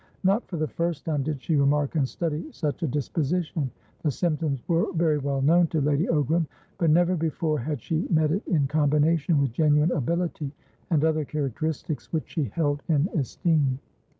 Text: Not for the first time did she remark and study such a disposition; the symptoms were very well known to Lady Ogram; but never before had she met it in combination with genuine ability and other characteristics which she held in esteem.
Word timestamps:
Not 0.23 0.47
for 0.47 0.57
the 0.57 0.67
first 0.67 1.05
time 1.05 1.21
did 1.21 1.43
she 1.43 1.55
remark 1.55 1.93
and 1.93 2.09
study 2.09 2.47
such 2.51 2.81
a 2.81 2.87
disposition; 2.87 3.69
the 4.01 4.09
symptoms 4.09 4.67
were 4.67 4.91
very 4.93 5.19
well 5.19 5.43
known 5.43 5.67
to 5.67 5.79
Lady 5.79 6.07
Ogram; 6.07 6.47
but 6.79 6.89
never 6.89 7.15
before 7.15 7.59
had 7.59 7.79
she 7.83 8.07
met 8.09 8.31
it 8.31 8.41
in 8.47 8.65
combination 8.65 9.39
with 9.39 9.51
genuine 9.53 9.91
ability 9.91 10.51
and 10.89 11.05
other 11.05 11.23
characteristics 11.23 12.11
which 12.11 12.29
she 12.31 12.45
held 12.45 12.81
in 12.87 13.09
esteem. 13.09 13.77